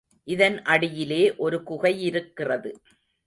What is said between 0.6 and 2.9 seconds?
அடியிலே ஒரு குகையிருக்கிறது.